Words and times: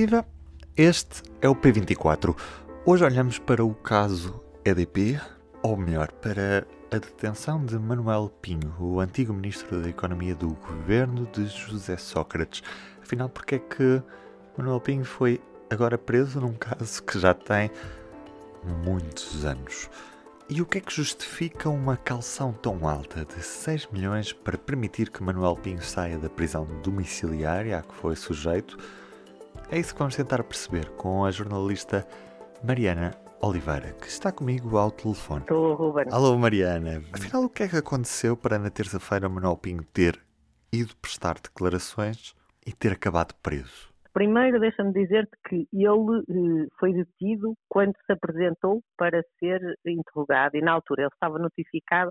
Viva! 0.00 0.24
Este 0.76 1.24
é 1.42 1.48
o 1.48 1.56
P24. 1.56 2.32
Hoje 2.86 3.04
olhamos 3.04 3.40
para 3.40 3.64
o 3.64 3.74
caso 3.74 4.40
EDP, 4.64 5.20
ou 5.60 5.76
melhor, 5.76 6.12
para 6.12 6.64
a 6.92 6.98
detenção 6.98 7.66
de 7.66 7.76
Manuel 7.76 8.32
Pinho, 8.40 8.72
o 8.78 9.00
antigo 9.00 9.32
ministro 9.32 9.82
da 9.82 9.88
Economia 9.88 10.36
do 10.36 10.50
governo 10.50 11.26
de 11.32 11.48
José 11.48 11.96
Sócrates. 11.96 12.62
Afinal, 13.02 13.28
porque 13.28 13.56
é 13.56 13.58
que 13.58 14.00
Manuel 14.56 14.80
Pinho 14.80 15.04
foi 15.04 15.40
agora 15.68 15.98
preso 15.98 16.40
num 16.40 16.54
caso 16.54 17.02
que 17.02 17.18
já 17.18 17.34
tem 17.34 17.68
muitos 18.84 19.44
anos? 19.44 19.90
E 20.48 20.62
o 20.62 20.66
que 20.66 20.78
é 20.78 20.80
que 20.80 20.94
justifica 20.94 21.68
uma 21.68 21.96
calção 21.96 22.52
tão 22.52 22.88
alta 22.88 23.24
de 23.24 23.42
6 23.42 23.88
milhões 23.90 24.32
para 24.32 24.56
permitir 24.56 25.10
que 25.10 25.24
Manuel 25.24 25.56
Pinho 25.56 25.82
saia 25.82 26.18
da 26.18 26.30
prisão 26.30 26.68
domiciliária 26.84 27.76
a 27.76 27.82
que 27.82 27.94
foi 27.96 28.14
sujeito? 28.14 28.78
É 29.70 29.78
isso 29.78 29.92
que 29.92 29.98
vamos 29.98 30.16
tentar 30.16 30.42
perceber 30.44 30.88
com 30.96 31.26
a 31.26 31.30
jornalista 31.30 32.06
Mariana 32.64 33.10
Oliveira, 33.42 33.92
que 33.92 34.06
está 34.06 34.32
comigo 34.32 34.78
ao 34.78 34.90
telefone. 34.90 35.42
Estou, 35.42 35.74
Ruben. 35.74 36.06
Alô, 36.10 36.38
Mariana. 36.38 37.02
Afinal, 37.12 37.44
o 37.44 37.50
que 37.50 37.64
é 37.64 37.68
que 37.68 37.76
aconteceu 37.76 38.34
para 38.34 38.58
na 38.58 38.70
terça-feira 38.70 39.28
Manuel 39.28 39.58
Pinho 39.58 39.84
ter 39.92 40.18
ido 40.72 40.96
prestar 40.96 41.34
declarações 41.34 42.34
e 42.66 42.72
ter 42.72 42.92
acabado 42.92 43.34
preso? 43.42 43.92
Primeiro, 44.14 44.58
deixa-me 44.58 44.90
dizer-te 44.90 45.36
que 45.46 45.68
ele 45.70 46.64
eh, 46.64 46.68
foi 46.80 46.94
detido 46.94 47.54
quando 47.68 47.92
se 48.06 48.12
apresentou 48.12 48.82
para 48.96 49.22
ser 49.38 49.60
interrogado 49.86 50.56
e, 50.56 50.62
na 50.62 50.72
altura, 50.72 51.02
ele 51.02 51.10
estava 51.12 51.38
notificado 51.38 52.10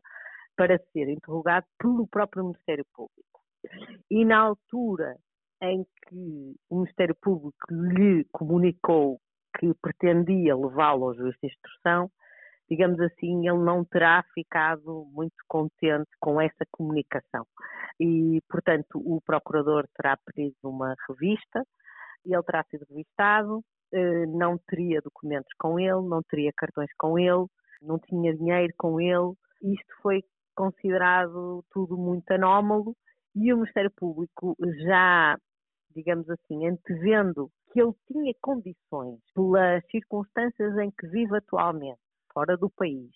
para 0.55 0.77
ser 0.93 1.09
interrogado 1.09 1.65
pelo 1.79 2.07
próprio 2.07 2.43
Ministério 2.43 2.85
Público. 2.93 3.41
E, 4.11 4.23
na 4.23 4.37
altura 4.37 5.17
em 5.61 5.85
que 6.07 6.55
o 6.69 6.77
Ministério 6.77 7.15
Público 7.15 7.57
lhe 7.69 8.25
comunicou 8.31 9.19
que 9.57 9.73
pretendia 9.81 10.55
levá-lo 10.55 11.05
ao 11.05 11.15
juiz 11.15 11.35
de 11.41 11.47
instrução, 11.47 12.11
digamos 12.69 12.99
assim, 12.99 13.47
ele 13.47 13.57
não 13.57 13.83
terá 13.85 14.23
ficado 14.33 15.07
muito 15.11 15.35
contente 15.47 16.09
com 16.19 16.39
essa 16.39 16.65
comunicação. 16.71 17.45
E, 17.99 18.41
portanto, 18.49 18.95
o 18.95 19.21
procurador 19.21 19.87
terá 19.95 20.17
pedido 20.17 20.55
uma 20.63 20.95
revista, 21.07 21.65
ele 22.25 22.43
terá 22.43 22.63
sido 22.69 22.85
revistado, 22.89 23.63
eh, 23.93 24.25
não 24.27 24.57
teria 24.67 25.01
documentos 25.01 25.51
com 25.57 25.79
ele, 25.79 26.07
não 26.07 26.21
teria 26.23 26.51
cartões 26.55 26.89
com 26.97 27.17
ele, 27.17 27.45
não 27.81 27.97
tinha 27.99 28.35
dinheiro 28.35 28.73
com 28.77 28.99
ele. 28.99 29.33
Isto 29.63 30.01
foi 30.01 30.23
considerado 30.53 31.63
tudo 31.71 31.97
muito 31.97 32.29
anómalo 32.31 32.95
e 33.35 33.53
o 33.53 33.57
Ministério 33.57 33.91
Público 33.91 34.57
já, 34.83 35.37
digamos 35.97 36.29
assim, 36.29 36.67
antevendo 36.67 37.49
que 37.71 37.81
ele 37.81 37.93
tinha 38.07 38.33
condições, 38.39 39.19
pelas 39.33 39.83
circunstâncias 39.89 40.77
em 40.77 40.91
que 40.91 41.07
vive 41.07 41.35
atualmente, 41.35 41.99
fora 42.31 42.55
do 42.55 42.69
país, 42.69 43.09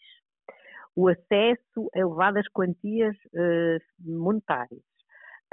o 0.96 1.08
acesso 1.08 1.90
a 1.94 2.00
elevadas 2.00 2.48
quantias 2.50 3.16
uh, 3.36 3.80
monetárias, 4.00 4.82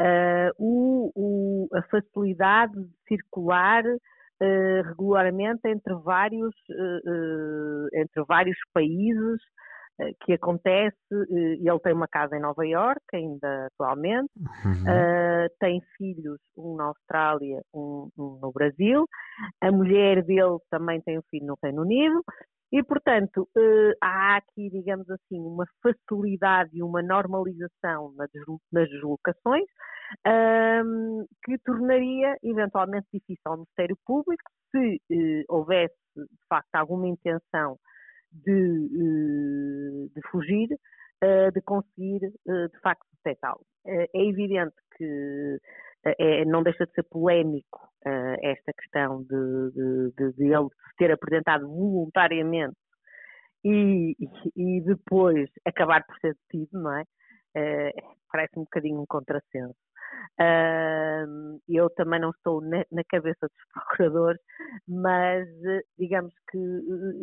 uh, 0.00 0.50
o, 0.58 1.12
o, 1.14 1.68
a 1.76 1.82
facilidade 1.82 2.72
de 2.72 2.90
circular 3.06 3.84
uh, 3.84 4.82
regularmente 4.86 5.68
entre 5.68 5.94
vários, 5.96 6.54
entre 7.92 8.24
vários 8.26 8.58
países, 8.72 9.40
que 10.24 10.32
acontece, 10.32 10.96
ele 11.30 11.78
tem 11.82 11.92
uma 11.92 12.08
casa 12.08 12.36
em 12.36 12.40
Nova 12.40 12.66
Iorque, 12.66 13.16
ainda 13.16 13.66
atualmente, 13.66 14.30
uhum. 14.36 14.82
uh, 14.82 15.48
tem 15.58 15.80
filhos, 15.96 16.38
um 16.56 16.76
na 16.76 16.84
Austrália, 16.84 17.62
um, 17.74 18.08
um, 18.16 18.38
no 18.40 18.52
Brasil, 18.52 19.06
a 19.60 19.72
mulher 19.72 20.22
dele 20.22 20.58
também 20.70 21.00
tem 21.00 21.18
um 21.18 21.22
filho 21.30 21.46
no 21.46 21.58
Reino 21.62 21.82
Unido, 21.82 22.22
e, 22.70 22.82
portanto, 22.82 23.48
uh, 23.56 23.92
há 24.02 24.36
aqui, 24.36 24.68
digamos 24.70 25.08
assim, 25.10 25.40
uma 25.40 25.64
facilidade 25.82 26.70
e 26.74 26.82
uma 26.82 27.02
normalização 27.02 28.12
nas 28.14 28.88
deslocações 28.90 29.64
um, 30.26 31.26
que 31.44 31.58
tornaria 31.58 32.36
eventualmente 32.42 33.06
difícil 33.12 33.42
ao 33.46 33.56
Ministério 33.56 33.96
Público 34.04 34.50
se 34.70 35.00
uh, 35.10 35.44
houvesse, 35.48 35.96
de 36.14 36.46
facto, 36.48 36.74
alguma 36.74 37.08
intenção 37.08 37.78
de, 38.44 38.52
uh, 38.52 40.10
de 40.14 40.20
fugir, 40.30 40.68
de 41.52 41.60
conseguir, 41.62 42.20
de 42.20 42.80
facto, 42.80 43.04
detectá-lo. 43.24 43.66
é 43.84 44.08
evidente 44.14 44.76
que 44.96 45.58
é, 46.04 46.44
não 46.44 46.62
deixa 46.62 46.86
de 46.86 46.92
ser 46.92 47.02
polémico 47.02 47.88
esta 48.40 48.72
questão 48.72 49.24
de, 49.24 50.12
de, 50.16 50.32
de, 50.34 50.44
ele 50.44 50.68
ter 50.96 51.10
apresentado 51.10 51.66
voluntariamente 51.66 52.76
e, 53.64 54.14
e, 54.54 54.80
depois 54.82 55.50
acabar 55.66 56.06
por 56.06 56.16
ser 56.20 56.36
detido, 56.52 56.80
não 56.80 56.94
é? 56.94 57.04
Parece 58.30 58.56
um 58.56 58.62
bocadinho 58.62 59.00
um 59.00 59.06
contrassenso. 59.06 59.74
Uh, 60.40 61.60
eu 61.68 61.90
também 61.90 62.20
não 62.20 62.30
estou 62.30 62.60
na, 62.60 62.84
na, 62.92 63.02
cabeça 63.08 63.48
dos 63.48 63.64
procuradores, 63.72 64.40
mas 64.86 65.48
digamos 65.98 66.32
que 66.50 66.58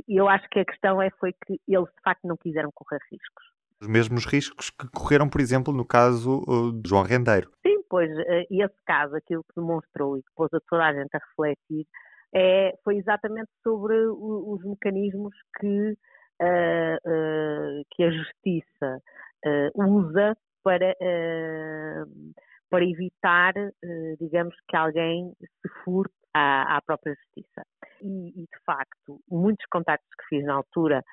eu 0.07 0.27
acho 0.27 0.47
que 0.49 0.59
a 0.59 0.65
questão 0.65 1.01
é 1.01 1.09
foi 1.11 1.33
que 1.45 1.59
eles 1.67 1.87
de 1.87 2.01
facto 2.03 2.27
não 2.27 2.37
quiseram 2.37 2.69
correr 2.73 2.99
riscos. 3.11 3.45
Os 3.81 3.87
mesmos 3.87 4.25
riscos 4.25 4.69
que 4.69 4.87
correram, 4.89 5.29
por 5.29 5.41
exemplo, 5.41 5.73
no 5.73 5.85
caso 5.85 6.41
de 6.81 6.89
João 6.89 7.03
Rendeiro. 7.03 7.51
Sim, 7.65 7.83
pois 7.89 8.09
esse 8.49 8.83
caso, 8.85 9.15
aquilo 9.15 9.43
que 9.43 9.59
demonstrou 9.59 10.17
e 10.17 10.21
que 10.21 10.29
pôs 10.35 10.53
a 10.53 10.59
toda 10.69 10.85
a 10.85 10.93
gente 10.93 11.13
a 11.13 11.19
refletir, 11.19 11.85
é, 12.35 12.77
foi 12.83 12.97
exatamente 12.97 13.49
sobre 13.63 13.95
os 13.95 14.61
mecanismos 14.65 15.33
que, 15.57 15.91
uh, 16.41 16.97
uh, 17.05 17.85
que 17.91 18.03
a 18.03 18.11
justiça 18.11 19.01
uh, 19.45 19.83
usa 19.85 20.35
para, 20.61 20.93
para 22.69 22.83
evitar, 22.83 23.53
digamos, 24.19 24.55
que 24.67 24.75
alguém 24.75 25.33
se 25.39 25.69
furte 25.83 26.13
à, 26.33 26.77
à 26.77 26.81
própria 26.81 27.15
justiça. 27.15 27.63
E, 28.01 28.29
e, 28.29 28.41
de 28.41 28.63
facto, 28.65 29.19
muitos 29.29 29.65
contactos 29.71 30.09
que 30.19 30.35
fiz 30.35 30.45
na 30.45 30.55
altura, 30.55 31.03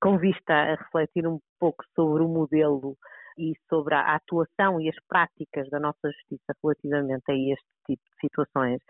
com 0.00 0.18
vista 0.18 0.52
a 0.52 0.74
refletir 0.76 1.26
um 1.26 1.40
pouco 1.58 1.84
sobre 1.94 2.22
o 2.22 2.28
modelo 2.28 2.96
e 3.38 3.54
sobre 3.68 3.94
a 3.94 4.14
atuação 4.14 4.80
e 4.80 4.88
as 4.88 4.96
práticas 5.08 5.68
da 5.70 5.80
nossa 5.80 6.10
justiça 6.10 6.54
relativamente 6.62 7.24
a 7.30 7.34
este 7.34 7.66
tipo 7.86 8.02
de 8.02 8.20
situações, 8.20 8.80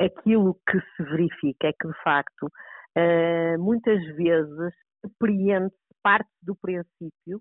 aquilo 0.00 0.54
que 0.68 0.80
se 0.80 1.02
verifica 1.02 1.68
é 1.68 1.72
que, 1.72 1.88
de 1.88 2.02
facto, 2.02 2.46
uh, 2.46 3.58
muitas 3.58 4.02
vezes 4.16 4.74
apreende-se 5.04 5.76
parte 6.02 6.30
do 6.42 6.56
princípio 6.56 7.40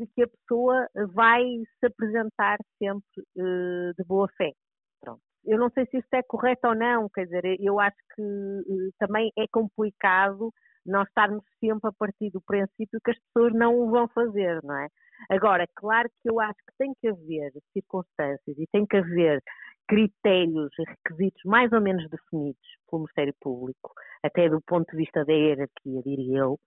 de 0.00 0.06
que 0.14 0.22
a 0.22 0.28
pessoa 0.28 0.88
vai 1.14 1.42
se 1.78 1.86
apresentar 1.86 2.56
sempre 2.78 3.22
uh, 3.36 3.94
de 3.96 4.04
boa 4.06 4.28
fé. 4.36 4.52
Pronto. 5.00 5.20
Eu 5.44 5.58
não 5.58 5.70
sei 5.70 5.86
se 5.86 5.98
isto 5.98 6.14
é 6.14 6.22
correto 6.22 6.68
ou 6.68 6.74
não, 6.74 7.08
quer 7.08 7.24
dizer, 7.24 7.44
eu 7.60 7.78
acho 7.78 7.96
que 8.14 8.22
uh, 8.22 8.90
também 8.98 9.30
é 9.36 9.44
complicado 9.52 10.50
nós 10.86 11.06
estarmos 11.08 11.44
sempre 11.60 11.88
a 11.88 11.92
partir 11.92 12.30
do 12.30 12.40
princípio 12.40 13.00
que 13.04 13.10
as 13.10 13.18
pessoas 13.18 13.52
não 13.52 13.76
o 13.76 13.90
vão 13.90 14.08
fazer, 14.08 14.62
não 14.62 14.76
é? 14.76 14.88
Agora, 15.28 15.68
claro 15.76 16.08
que 16.22 16.30
eu 16.30 16.40
acho 16.40 16.58
que 16.66 16.76
tem 16.78 16.94
que 16.98 17.08
haver 17.08 17.52
circunstâncias 17.74 18.58
e 18.58 18.66
tem 18.72 18.86
que 18.86 18.96
haver 18.96 19.42
critérios 19.86 20.70
e 20.78 20.84
requisitos 20.88 21.42
mais 21.44 21.70
ou 21.72 21.80
menos 21.80 22.08
definidos 22.08 22.62
pelo 22.88 23.02
Ministério 23.02 23.34
Público, 23.40 23.92
até 24.24 24.48
do 24.48 24.60
ponto 24.62 24.90
de 24.90 24.96
vista 24.96 25.24
da 25.24 25.32
hierarquia, 25.32 26.02
diria 26.02 26.38
eu, 26.38 26.58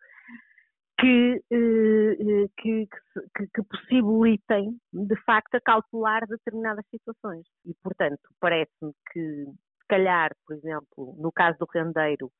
que, 0.99 1.43
eh, 1.51 2.47
que, 2.57 2.87
que, 3.35 3.47
que, 3.47 3.63
possibilitem, 3.63 4.77
de 4.91 5.15
facto, 5.23 5.59
calcular 5.63 6.21
determinadas 6.27 6.85
situações. 6.89 7.45
E, 7.65 7.73
portanto, 7.83 8.21
parece-me 8.39 8.93
que, 9.11 9.45
se 9.45 9.87
calhar, 9.87 10.31
por 10.45 10.55
exemplo, 10.55 11.15
no 11.17 11.31
caso 11.31 11.57
do 11.59 11.67
rendeiro, 11.73 12.31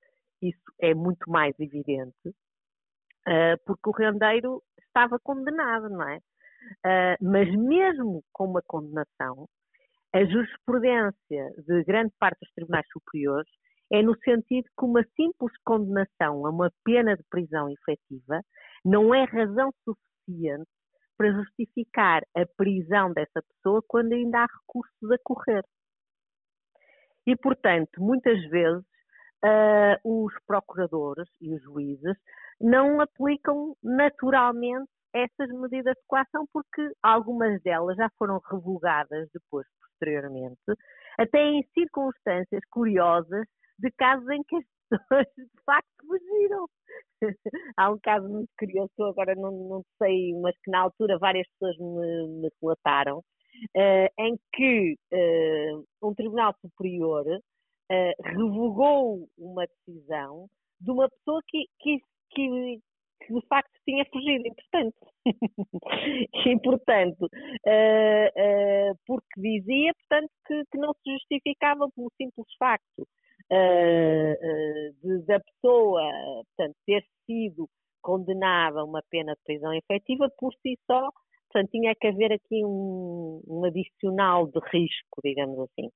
isso 0.41 0.61
é 0.79 0.94
muito 0.94 1.29
mais 1.29 1.57
evidente, 1.59 2.35
eh, 3.27 3.57
porque 3.65 3.89
o 3.89 3.94
rendeiro 3.94 4.61
estava 4.88 5.19
condenado, 5.19 5.89
não 5.89 6.07
é? 6.07 6.19
Mas 7.21 7.53
mesmo 7.55 8.23
com 8.31 8.45
uma 8.45 8.61
condenação, 8.65 9.50
a 10.13 10.23
jurisprudência 10.23 11.51
de 11.67 11.83
grande 11.83 12.13
parte 12.19 12.39
dos 12.39 12.53
tribunais 12.53 12.85
superiores 12.94 13.50
é 13.93 14.01
no 14.01 14.17
sentido 14.23 14.65
que 14.77 14.85
uma 14.85 15.03
simples 15.15 15.55
condenação 15.63 16.47
a 16.47 16.49
uma 16.49 16.71
pena 16.83 17.15
de 17.15 17.23
prisão 17.29 17.69
efetiva 17.69 18.41
não 18.83 19.13
é 19.13 19.23
razão 19.25 19.71
suficiente 19.85 20.67
para 21.15 21.31
justificar 21.31 22.23
a 22.35 22.43
prisão 22.57 23.13
dessa 23.13 23.43
pessoa 23.43 23.83
quando 23.87 24.13
ainda 24.13 24.39
há 24.39 24.47
recursos 24.47 25.11
a 25.11 25.17
correr. 25.23 25.63
E, 27.27 27.35
portanto, 27.35 28.01
muitas 28.01 28.41
vezes 28.49 28.83
uh, 29.45 30.25
os 30.25 30.33
procuradores 30.47 31.29
e 31.39 31.53
os 31.53 31.61
juízes 31.61 32.17
não 32.59 32.99
aplicam 32.99 33.77
naturalmente 33.83 34.89
essas 35.13 35.49
medidas 35.49 35.93
de 35.93 36.03
coação 36.07 36.47
porque 36.51 36.91
algumas 37.03 37.61
delas 37.61 37.95
já 37.95 38.09
foram 38.17 38.41
revogadas 38.49 39.29
depois 39.31 39.67
posteriormente, 39.79 40.57
até 41.19 41.39
em 41.43 41.63
circunstâncias 41.75 42.61
curiosas 42.71 43.45
de 43.83 43.91
casos 43.91 44.27
em 44.30 44.41
que 44.44 44.56
as 44.56 44.63
pessoas 44.89 45.27
de 45.38 45.63
facto 45.65 46.07
fugiram. 46.07 46.68
Há 47.77 47.91
um 47.91 48.00
caso 48.00 48.27
muito 48.30 48.50
curioso, 48.57 48.91
eu 48.97 49.07
agora 49.07 49.35
não, 49.35 49.51
não 49.51 49.85
sei, 50.01 50.33
mas 50.41 50.56
que 50.63 50.71
na 50.71 50.81
altura 50.81 51.18
várias 51.19 51.47
pessoas 51.50 51.77
me, 51.77 52.27
me 52.41 52.50
relataram, 52.62 53.19
uh, 53.19 54.09
em 54.19 54.38
que 54.53 54.95
uh, 55.13 55.85
um 56.01 56.13
Tribunal 56.15 56.56
Superior 56.62 57.25
uh, 57.27 58.24
revogou 58.24 59.27
uma 59.38 59.65
decisão 59.65 60.47
de 60.79 60.91
uma 60.91 61.09
pessoa 61.09 61.41
que, 61.47 61.65
que, 61.79 62.00
que, 62.31 62.79
que 63.25 63.33
de 63.33 63.47
facto 63.47 63.71
tinha 63.86 64.06
fugido, 64.06 64.47
importante. 64.47 64.97
e, 66.47 66.59
portanto, 66.62 67.24
uh, 67.24 68.27
uh, 68.27 68.97
porque 69.06 69.41
dizia, 69.41 69.94
portanto, 69.94 70.31
que, 70.45 70.63
que, 70.71 70.77
não 70.77 70.94
se 70.94 71.12
justificava 71.13 71.89
pelo 71.95 72.12
simples 72.18 72.47
facto 72.57 73.07
uh, 73.53 75.25
da 75.25 75.39
pessoa, 75.39 76.01
portanto, 76.45 76.75
ter 76.85 77.03
sido 77.25 77.69
condenada 78.01 78.81
a 78.81 78.83
uma 78.83 79.01
pena 79.09 79.33
de 79.33 79.41
prisão 79.44 79.73
efetiva 79.73 80.29
por 80.38 80.53
si 80.61 80.77
só, 80.85 81.09
portanto, 81.51 81.71
tinha 81.71 81.95
que 81.95 82.07
haver 82.07 82.33
aqui 82.33 82.63
um, 82.65 83.41
um 83.47 83.65
adicional 83.65 84.47
de 84.47 84.59
risco, 84.71 85.21
digamos 85.23 85.59
assim. 85.59 85.89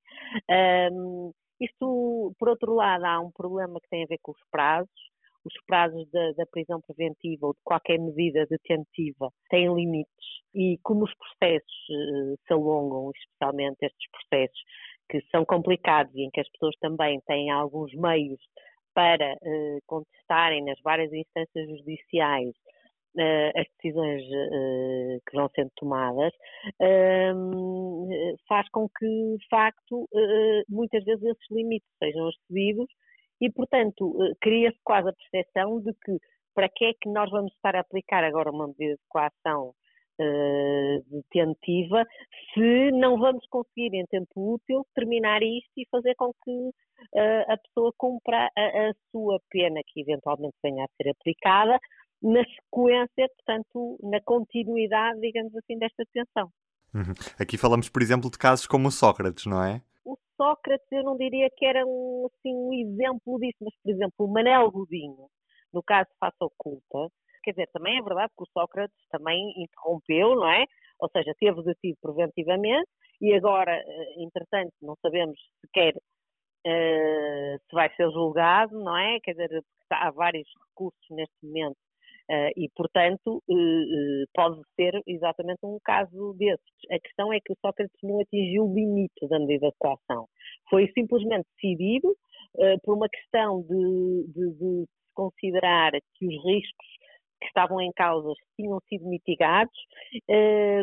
Um, 0.92 1.32
isto, 1.60 2.32
por 2.38 2.48
outro 2.48 2.74
lado, 2.74 3.04
há 3.04 3.20
um 3.20 3.30
problema 3.30 3.80
que 3.80 3.88
tem 3.88 4.04
a 4.04 4.06
ver 4.06 4.18
com 4.22 4.32
os 4.32 4.40
prazos, 4.50 4.88
os 5.44 5.54
prazos 5.66 6.08
da, 6.10 6.32
da, 6.32 6.46
prisão 6.46 6.80
preventiva 6.80 7.46
ou 7.46 7.52
de 7.52 7.60
qualquer 7.64 7.98
medida 7.98 8.46
detentiva 8.46 9.30
têm 9.48 9.72
limites 9.74 10.26
e 10.54 10.78
como 10.82 11.04
os 11.04 11.12
processos 11.14 11.88
uh, 11.90 12.36
se 12.46 12.52
alongam, 12.52 13.10
especialmente 13.14 13.78
estes 13.82 14.10
processos 14.10 14.60
que 15.08 15.20
são 15.30 15.44
complicados 15.44 16.14
e 16.14 16.22
em 16.22 16.30
que 16.30 16.40
as 16.40 16.48
pessoas 16.50 16.74
também 16.80 17.20
têm 17.26 17.50
alguns 17.50 17.92
meios 17.94 18.40
para 18.94 19.34
uh, 19.34 19.78
contestarem 19.86 20.64
nas 20.64 20.80
várias 20.82 21.12
instâncias 21.12 21.68
judiciais 21.68 22.54
uh, 23.16 23.60
as 23.60 23.66
decisões 23.76 24.22
que 25.28 25.36
vão 25.36 25.48
sendo 25.54 25.70
tomadas, 25.76 26.32
ehm, 26.80 28.36
faz 28.48 28.68
com 28.70 28.88
que, 28.88 29.06
de 29.06 29.48
facto, 29.48 30.08
muitas 30.68 31.04
vezes 31.04 31.22
esses 31.22 31.50
limites 31.50 31.88
sejam 31.98 32.28
excedidos 32.28 32.88
e, 33.40 33.50
portanto, 33.50 34.16
eh, 34.22 34.34
cria-se 34.40 34.78
quase 34.84 35.08
a 35.08 35.12
percepção 35.12 35.80
de 35.80 35.92
que 36.04 36.18
para 36.54 36.68
que 36.68 36.86
é 36.86 36.92
que 36.92 37.08
nós 37.08 37.30
vamos 37.30 37.52
estar 37.52 37.76
a 37.76 37.80
aplicar 37.80 38.24
agora 38.24 38.50
uma 38.50 38.66
medida 38.66 38.94
de 38.94 39.02
coação 39.08 39.72
detentiva 41.10 42.04
se 42.52 42.90
não 42.92 43.18
vamos 43.18 43.46
conseguir 43.48 43.94
em 43.94 44.06
tempo 44.06 44.54
útil 44.54 44.86
terminar 44.94 45.42
isto 45.42 45.70
e 45.76 45.86
fazer 45.90 46.14
com 46.16 46.32
que 46.44 46.50
uh, 46.50 47.52
a 47.52 47.56
pessoa 47.56 47.92
cumpra 47.96 48.50
a, 48.56 48.60
a, 48.60 48.92
sua 49.10 49.40
pena 49.50 49.80
que 49.86 50.00
eventualmente 50.00 50.56
venha 50.62 50.84
a 50.84 50.88
ser 50.96 51.10
aplicada 51.10 51.78
na 52.20 52.42
sequência, 52.44 53.28
portanto, 53.36 53.98
na 54.02 54.20
continuidade, 54.22 55.20
digamos 55.20 55.54
assim, 55.54 55.78
desta 55.78 56.04
detenção. 56.04 56.50
Uhum. 56.92 57.14
Aqui 57.38 57.56
falamos, 57.56 57.88
por 57.88 58.02
exemplo, 58.02 58.28
de 58.30 58.38
casos 58.38 58.66
como 58.66 58.88
o 58.88 58.90
Sócrates, 58.90 59.46
não 59.46 59.62
é? 59.62 59.80
Sócrates 60.38 60.86
eu 60.92 61.02
não 61.02 61.16
diria 61.16 61.50
que 61.50 61.66
era 61.66 61.84
um, 61.84 62.26
assim, 62.26 62.54
um 62.54 62.72
exemplo 62.72 63.38
disso, 63.40 63.58
mas, 63.60 63.74
por 63.82 63.90
exemplo, 63.90 64.14
o 64.18 64.28
Manel 64.28 64.70
Godinho, 64.70 65.28
no 65.72 65.82
caso 65.82 66.08
Faça 66.20 66.36
Oculta, 66.40 67.12
quer 67.48 67.62
dizer, 67.62 67.68
também 67.72 67.98
é 67.98 68.02
verdade 68.02 68.32
que 68.36 68.42
o 68.42 68.46
Sócrates 68.52 68.96
também 69.10 69.54
interrompeu, 69.56 70.34
não 70.34 70.50
é? 70.50 70.66
Ou 71.00 71.08
seja, 71.10 71.32
teve 71.38 71.62
detido 71.62 71.96
preventivamente 72.02 72.88
e 73.20 73.34
agora, 73.34 73.72
eh, 73.72 74.14
entretanto, 74.22 74.72
não 74.82 74.94
sabemos 75.00 75.38
sequer 75.60 75.94
uh, 75.96 77.58
se 77.58 77.72
vai 77.72 77.88
ser 77.94 78.10
julgado, 78.10 78.78
não 78.78 78.96
é? 78.96 79.18
Quer 79.20 79.32
dizer, 79.32 79.62
há 79.90 80.10
vários 80.10 80.48
recursos 80.68 81.06
neste 81.10 81.34
momento 81.42 81.78
Uh, 82.30 82.52
e, 82.58 82.68
portanto, 82.76 83.42
uh, 83.48 83.54
uh, 83.54 84.26
pode 84.34 84.60
ser 84.76 85.00
exatamente 85.06 85.60
um 85.64 85.78
caso 85.82 86.34
desses. 86.34 86.62
A 86.92 87.00
questão 87.00 87.32
é 87.32 87.40
que 87.40 87.54
o 87.54 87.56
Sócrates 87.64 87.96
não 88.02 88.20
atingiu 88.20 88.66
o 88.66 88.74
limite 88.74 89.26
da 89.28 89.38
medida 89.38 89.68
de 89.68 89.76
coação. 89.78 90.28
Foi 90.68 90.86
simplesmente 90.92 91.46
decidido 91.54 92.14
por 92.82 92.96
uma 92.96 93.08
questão 93.08 93.62
de, 93.62 94.26
de, 94.34 94.52
de, 94.58 94.86
considerar 95.14 95.92
que 96.14 96.26
os 96.26 96.44
riscos 96.44 96.86
que 97.40 97.46
estavam 97.46 97.80
em 97.80 97.92
causa 97.92 98.32
tinham 98.56 98.80
sido 98.88 99.06
mitigados 99.06 99.78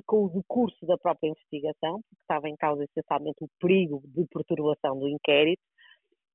com 0.06 0.26
o 0.26 0.30
decurso 0.30 0.86
da 0.86 0.98
própria 0.98 1.30
investigação, 1.30 2.02
porque 2.02 2.22
estava 2.22 2.50
em 2.50 2.56
causa 2.56 2.84
essencialmente 2.84 3.44
o 3.44 3.50
perigo 3.60 4.02
de 4.06 4.26
perturbação 4.28 4.98
do 5.00 5.08
inquérito, 5.10 5.62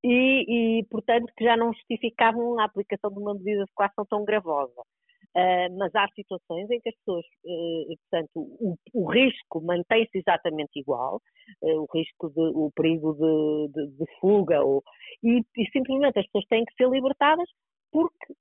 e, 0.03 0.79
e, 0.81 0.85
portanto, 0.85 1.33
que 1.37 1.45
já 1.45 1.57
não 1.57 1.73
justificavam 1.73 2.59
a 2.59 2.65
aplicação 2.65 3.11
de 3.11 3.19
uma 3.19 3.35
medida 3.35 3.65
de 3.65 3.73
coação 3.75 4.05
tão 4.07 4.25
gravosa. 4.25 4.81
Uh, 5.31 5.71
mas 5.79 5.95
há 5.95 6.09
situações 6.09 6.69
em 6.71 6.81
que 6.81 6.89
as 6.89 6.95
pessoas, 6.97 7.25
uh, 7.45 7.97
portanto, 8.11 8.31
o, 8.35 8.77
o 8.93 9.09
risco 9.09 9.61
mantém-se 9.61 10.19
exatamente 10.19 10.81
igual, 10.81 11.23
uh, 11.63 11.83
o 11.83 11.87
risco 11.95 12.31
de, 12.31 12.41
o 12.41 12.69
perigo 12.75 13.15
de, 13.15 13.73
de, 13.73 13.87
de 13.97 14.05
fuga, 14.21 14.61
ou, 14.61 14.83
e, 15.23 15.41
e, 15.57 15.71
simplesmente 15.71 16.19
as 16.19 16.27
pessoas 16.27 16.47
têm 16.47 16.65
que 16.65 16.75
ser 16.75 16.89
libertadas 16.91 17.49
porque 17.93 18.35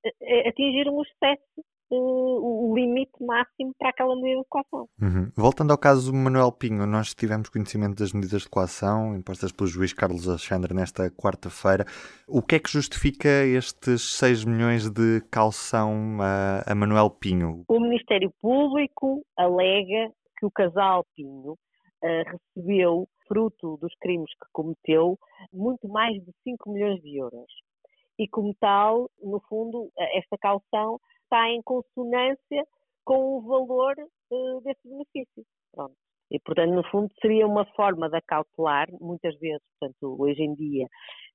atingiram 0.47 0.95
o 0.95 1.03
excesso 1.03 1.63
o 1.95 2.73
limite 2.75 3.11
máximo 3.23 3.73
para 3.77 3.89
aquela 3.89 4.15
medida 4.15 4.41
de 4.41 4.47
coação. 4.47 4.87
Uhum. 5.01 5.31
Voltando 5.35 5.71
ao 5.71 5.77
caso 5.77 6.11
do 6.11 6.17
Manuel 6.17 6.51
Pinho, 6.51 6.85
nós 6.85 7.13
tivemos 7.13 7.49
conhecimento 7.49 7.97
das 7.97 8.13
medidas 8.13 8.43
de 8.43 8.49
coação 8.49 9.15
impostas 9.15 9.51
pelo 9.51 9.67
juiz 9.67 9.93
Carlos 9.93 10.27
Alexandre 10.27 10.73
nesta 10.73 11.09
quarta-feira. 11.09 11.85
O 12.27 12.41
que 12.41 12.55
é 12.55 12.59
que 12.59 12.69
justifica 12.69 13.27
estes 13.27 14.17
6 14.17 14.45
milhões 14.45 14.89
de 14.89 15.21
calção 15.31 16.17
a, 16.21 16.71
a 16.71 16.75
Manuel 16.75 17.09
Pinho? 17.09 17.63
O 17.67 17.79
Ministério 17.79 18.31
Público 18.39 19.23
alega 19.35 20.11
que 20.37 20.45
o 20.45 20.51
casal 20.51 21.05
Pinho 21.15 21.53
uh, 21.53 22.37
recebeu, 22.55 23.07
fruto 23.27 23.77
dos 23.77 23.93
crimes 23.99 24.31
que 24.31 24.47
cometeu, 24.51 25.17
muito 25.51 25.87
mais 25.87 26.13
de 26.13 26.31
5 26.43 26.71
milhões 26.71 27.01
de 27.01 27.17
euros. 27.17 27.51
E 28.17 28.27
como 28.27 28.53
tal, 28.59 29.09
no 29.21 29.39
fundo, 29.47 29.89
esta 29.97 30.37
calção 30.37 30.99
está 31.29 31.47
em 31.49 31.61
consonância 31.61 32.65
com 33.05 33.37
o 33.37 33.41
valor 33.41 33.95
uh, 34.31 34.61
desse 34.61 34.81
benefício. 34.83 35.45
Pronto. 35.73 35.93
E, 36.31 36.39
portanto, 36.39 36.71
no 36.71 36.83
fundo, 36.91 37.09
seria 37.19 37.47
uma 37.47 37.65
forma 37.73 38.07
de 38.07 38.17
acautelar, 38.17 38.87
muitas 39.01 39.35
vezes, 39.39 39.63
portanto, 39.79 40.15
hoje 40.19 40.43
em 40.43 40.53
dia, 40.53 40.85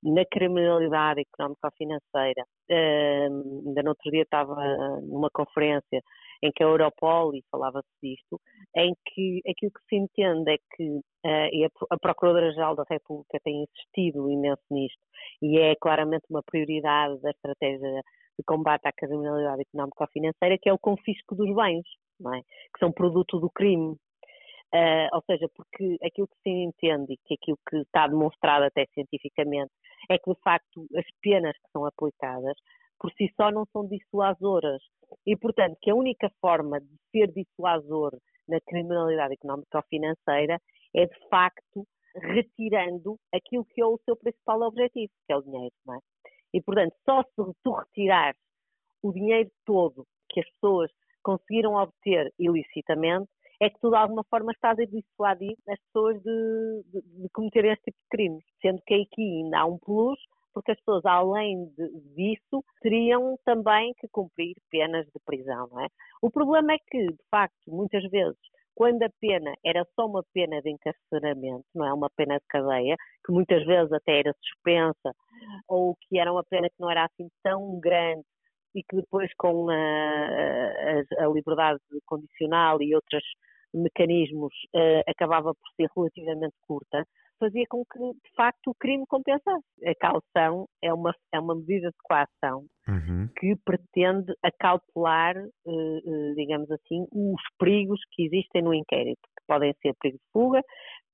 na 0.02 0.24
criminalidade 0.24 1.22
económica 1.22 1.66
ou 1.66 1.72
financeira. 1.76 2.44
Uh, 2.70 3.66
ainda 3.66 3.82
no 3.82 3.88
outro 3.90 4.10
dia 4.10 4.22
estava 4.22 4.54
numa 5.02 5.28
conferência 5.32 6.00
em 6.42 6.52
que 6.52 6.62
a 6.62 6.66
Europol, 6.66 7.34
e 7.34 7.42
falava-se 7.50 7.88
disto, 8.02 8.40
em 8.76 8.94
que 9.06 9.40
aquilo 9.48 9.72
que 9.72 9.84
se 9.88 9.96
entende 9.96 10.52
é 10.52 10.58
que 10.76 10.88
uh, 10.88 11.86
a 11.90 11.98
Procuradora-Geral 11.98 12.76
da 12.76 12.84
República 12.88 13.40
tem 13.42 13.64
insistido 13.64 14.30
imenso 14.30 14.62
nisto, 14.70 15.00
e 15.42 15.58
é 15.58 15.74
claramente 15.74 16.24
uma 16.30 16.42
prioridade 16.42 17.20
da 17.20 17.30
estratégia 17.30 18.02
de 18.38 18.44
combate 18.44 18.86
à 18.86 18.92
criminalidade 18.92 19.62
económica 19.62 20.04
ou 20.04 20.08
financeira, 20.08 20.58
que 20.60 20.68
é 20.68 20.72
o 20.72 20.78
confisco 20.78 21.34
dos 21.34 21.54
bens, 21.54 21.84
é? 22.34 22.40
que 22.40 22.78
são 22.78 22.92
produto 22.92 23.38
do 23.38 23.50
crime. 23.50 23.96
Uh, 24.74 25.06
ou 25.12 25.22
seja, 25.24 25.48
porque 25.54 25.96
aquilo 26.04 26.26
que 26.26 26.42
se 26.42 26.50
entende 26.50 27.12
e 27.12 27.16
que 27.24 27.34
aquilo 27.34 27.58
que 27.68 27.76
está 27.76 28.08
demonstrado 28.08 28.64
até 28.64 28.86
cientificamente 28.86 29.70
é 30.10 30.18
que, 30.18 30.32
de 30.32 30.40
facto, 30.40 30.86
as 30.96 31.04
penas 31.22 31.52
que 31.52 31.70
são 31.72 31.86
aplicadas 31.86 32.56
por 32.98 33.12
si 33.12 33.32
só 33.36 33.52
não 33.52 33.64
são 33.72 33.86
dissuasoras. 33.86 34.82
E, 35.26 35.36
portanto, 35.36 35.76
que 35.80 35.90
a 35.90 35.94
única 35.94 36.28
forma 36.40 36.80
de 36.80 36.88
ser 37.12 37.30
dissuasor 37.32 38.18
na 38.48 38.58
criminalidade 38.66 39.34
económica 39.34 39.78
ou 39.78 39.84
financeira 39.84 40.58
é, 40.94 41.06
de 41.06 41.28
facto, 41.28 41.86
retirando 42.16 43.16
aquilo 43.32 43.64
que 43.64 43.80
é 43.80 43.86
o 43.86 43.98
seu 44.04 44.16
principal 44.16 44.62
objetivo, 44.62 45.12
que 45.26 45.32
é 45.32 45.36
o 45.36 45.42
dinheiro, 45.42 45.74
não 45.86 45.94
é? 45.94 45.98
E, 46.54 46.62
portanto, 46.62 46.94
só 47.04 47.22
se 47.22 47.52
tu 47.64 47.72
retirares 47.72 48.38
o 49.02 49.12
dinheiro 49.12 49.50
todo 49.66 50.06
que 50.30 50.38
as 50.40 50.48
pessoas 50.52 50.90
conseguiram 51.22 51.74
obter 51.74 52.32
ilicitamente, 52.38 53.28
é 53.60 53.68
que 53.68 53.80
tu 53.80 53.90
de 53.90 53.96
alguma 53.96 54.22
forma 54.24 54.52
estás 54.52 54.78
a 54.78 54.84
dissuadir 54.84 55.56
as 55.68 55.80
pessoas 55.86 56.22
de, 56.22 56.84
de, 56.92 57.22
de 57.22 57.28
cometerem 57.30 57.72
este 57.72 57.84
tipo 57.86 57.98
de 57.98 58.08
crimes. 58.08 58.44
Sendo 58.62 58.80
que 58.86 58.94
aqui 58.94 59.22
ainda 59.22 59.58
há 59.58 59.66
um 59.66 59.78
plus, 59.78 60.18
porque 60.52 60.70
as 60.70 60.78
pessoas, 60.78 61.04
além 61.04 61.66
de, 61.76 61.90
disso, 62.14 62.64
teriam 62.80 63.36
também 63.44 63.92
que 63.98 64.06
cumprir 64.08 64.54
penas 64.70 65.06
de 65.06 65.20
prisão, 65.26 65.66
não 65.72 65.80
é? 65.80 65.88
O 66.22 66.30
problema 66.30 66.72
é 66.72 66.78
que, 66.78 67.06
de 67.06 67.24
facto, 67.30 67.56
muitas 67.66 68.02
vezes 68.10 68.38
quando 68.74 69.02
a 69.02 69.10
pena 69.20 69.54
era 69.64 69.84
só 69.94 70.06
uma 70.06 70.22
pena 70.32 70.60
de 70.60 70.70
encarceramento, 70.70 71.64
não 71.74 71.86
é? 71.86 71.92
Uma 71.92 72.10
pena 72.16 72.36
de 72.38 72.44
cadeia, 72.48 72.96
que 73.24 73.32
muitas 73.32 73.64
vezes 73.64 73.92
até 73.92 74.18
era 74.20 74.34
suspensa, 74.42 75.14
ou 75.68 75.96
que 76.02 76.18
era 76.18 76.32
uma 76.32 76.44
pena 76.44 76.68
que 76.68 76.80
não 76.80 76.90
era 76.90 77.04
assim 77.04 77.28
tão 77.42 77.78
grande 77.80 78.24
e 78.74 78.82
que 78.82 78.96
depois 78.96 79.30
com 79.38 79.70
a, 79.70 79.74
a, 79.74 81.24
a 81.24 81.28
liberdade 81.28 81.80
condicional 82.06 82.82
e 82.82 82.94
outros 82.94 83.22
mecanismos 83.72 84.52
uh, 84.74 85.02
acabava 85.08 85.54
por 85.54 85.70
ser 85.76 85.88
relativamente 85.96 86.54
curta, 86.66 87.06
fazia 87.38 87.64
com 87.68 87.84
que, 87.84 87.98
de 87.98 88.34
facto, 88.36 88.70
o 88.70 88.74
crime 88.74 89.04
compensasse. 89.06 89.64
A 89.84 89.94
caução 89.94 90.66
é 90.82 90.92
uma, 90.92 91.14
é 91.32 91.40
uma 91.40 91.54
medida 91.54 91.88
de 91.88 91.96
coação 92.02 92.66
uhum. 92.88 93.28
que 93.36 93.54
pretende 93.64 94.32
acautelar, 94.42 95.36
eh, 95.36 95.50
eh, 95.66 96.34
digamos 96.34 96.70
assim, 96.70 97.06
os 97.12 97.42
perigos 97.58 98.00
que 98.12 98.24
existem 98.24 98.62
no 98.62 98.74
inquérito, 98.74 99.20
que 99.22 99.44
podem 99.46 99.74
ser 99.82 99.94
perigo 100.00 100.18
de 100.18 100.32
fuga, 100.32 100.62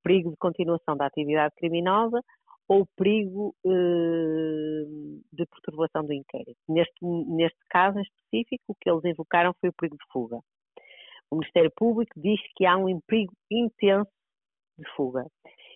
perigo 0.02 0.30
de 0.30 0.36
continuação 0.38 0.96
da 0.96 1.06
atividade 1.06 1.54
criminosa 1.56 2.20
ou 2.68 2.86
perigo 2.96 3.54
eh, 3.66 4.84
de 5.32 5.46
perturbação 5.46 6.04
do 6.04 6.12
inquérito. 6.12 6.58
Neste, 6.68 7.04
neste 7.04 7.58
caso 7.68 7.98
em 7.98 8.02
específico, 8.02 8.64
o 8.68 8.74
que 8.74 8.90
eles 8.90 9.04
invocaram 9.04 9.52
foi 9.60 9.70
o 9.70 9.74
perigo 9.74 9.96
de 9.96 10.12
fuga. 10.12 10.38
O 11.30 11.36
Ministério 11.36 11.70
Público 11.76 12.12
diz 12.16 12.40
que 12.56 12.66
há 12.66 12.76
um 12.76 13.00
perigo 13.06 13.32
intenso 13.50 14.10
de 14.78 14.88
fuga 14.96 15.26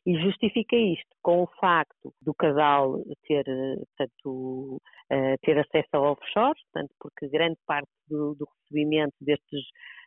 e 0.07 0.21
justifica 0.21 0.77
isto 0.77 1.09
com 1.23 1.43
o 1.43 1.49
facto 1.61 2.13
do 2.21 2.35
casal 2.35 3.03
ter, 3.27 3.45
portanto, 3.45 4.81
uh, 5.11 5.37
ter 5.43 5.59
acesso 5.59 5.89
ao 5.95 6.13
offshore, 6.13 6.59
portanto, 6.73 6.95
porque 7.01 7.29
grande 7.29 7.59
parte 7.67 7.89
do, 8.09 8.35
do 8.35 8.47
recebimento 8.63 9.15
destes, 9.21 9.63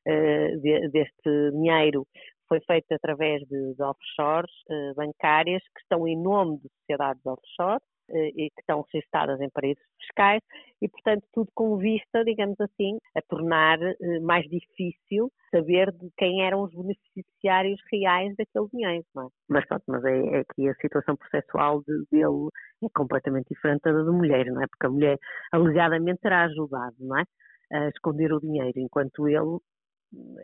de, 0.05 0.89
deste 0.89 1.51
dinheiro 1.51 2.05
foi 2.47 2.61
feito 2.61 2.85
através 2.93 3.41
de, 3.41 3.75
de 3.75 3.83
offshores 3.83 4.53
bancárias 4.95 5.61
que 5.63 5.81
estão 5.81 6.07
em 6.07 6.15
nome 6.17 6.59
de 6.59 6.69
sociedades 6.79 7.25
offshore 7.25 7.81
e 8.09 8.49
que 8.49 8.61
estão 8.61 8.85
registadas 8.93 9.39
em 9.41 9.49
paraísos 9.49 9.83
fiscais 9.99 10.41
e, 10.81 10.87
portanto, 10.87 11.23
tudo 11.33 11.49
com 11.53 11.77
vista, 11.77 12.23
digamos 12.23 12.59
assim, 12.59 12.97
a 13.15 13.21
tornar 13.21 13.79
uh, 13.79 14.21
mais 14.21 14.45
difícil 14.45 15.31
saber 15.51 15.91
de 15.91 16.09
quem 16.17 16.45
eram 16.45 16.63
os 16.63 16.73
beneficiários 16.73 17.79
reais 17.91 18.35
daquele 18.37 18.67
dinheiro, 18.71 19.05
é? 19.17 19.27
Mas 19.49 19.65
pronto, 19.65 19.83
mas 19.87 20.03
é, 20.05 20.39
é 20.39 20.43
que 20.53 20.67
a 20.67 20.75
situação 20.75 21.15
processual 21.15 21.81
de, 21.81 22.05
dele 22.11 22.49
é 22.83 22.87
completamente 22.93 23.47
diferente 23.49 23.81
da 23.81 23.91
da 23.91 24.11
mulher, 24.11 24.45
não 24.47 24.61
é? 24.61 24.67
Porque 24.67 24.85
a 24.85 24.89
mulher 24.89 25.17
alegadamente 25.51 26.21
terá 26.21 26.43
ajudado, 26.45 26.95
não 26.99 27.17
é? 27.17 27.23
A 27.71 27.89
esconder 27.89 28.31
o 28.31 28.39
dinheiro, 28.39 28.79
enquanto 28.79 29.27
ele 29.27 29.59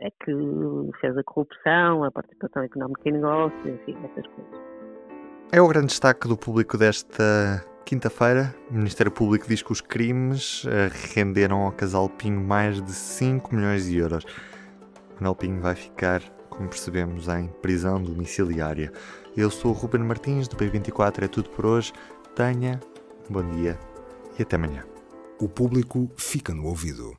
é 0.02 0.10
que 0.10 0.34
fez 1.00 1.18
a 1.18 1.24
corrupção, 1.24 2.04
a 2.04 2.12
participação 2.12 2.64
económica 2.64 3.08
em 3.08 3.14
negócios, 3.14 3.66
enfim, 3.66 3.96
essas 4.04 4.28
coisas. 4.28 4.73
É 5.56 5.62
o 5.62 5.68
grande 5.68 5.90
destaque 5.90 6.28
do 6.28 6.36
público 6.36 6.80
desta 6.80 7.64
quinta-feira. 7.86 8.56
O 8.72 8.74
Ministério 8.74 9.12
Público 9.12 9.48
diz 9.48 9.62
que 9.62 9.72
os 9.72 9.82
crimes 9.82 10.64
eh, 10.66 10.90
renderam 11.14 11.62
ao 11.62 11.72
casal 11.72 12.10
Pinho 12.10 12.42
mais 12.42 12.82
de 12.82 12.92
5 12.92 13.54
milhões 13.54 13.86
de 13.86 13.96
euros. 13.98 14.26
Manuel 15.14 15.36
Pinho 15.36 15.62
vai 15.62 15.76
ficar, 15.76 16.24
como 16.50 16.68
percebemos, 16.68 17.28
em 17.28 17.50
prisão 17.62 18.02
domiciliária. 18.02 18.92
Eu 19.38 19.52
sou 19.52 19.70
o 19.70 19.76
Ruben 19.76 20.02
Martins, 20.02 20.48
do 20.48 20.56
P24 20.56 21.26
é 21.26 21.28
tudo 21.28 21.52
por 21.52 21.68
hoje. 21.68 21.94
Tenha 22.36 22.80
um 23.30 23.34
bom 23.34 23.48
dia 23.52 23.80
e 24.40 24.42
até 24.42 24.56
amanhã. 24.56 24.84
O 25.40 25.48
público 25.48 26.10
fica 26.18 26.52
no 26.52 26.66
ouvido. 26.66 27.12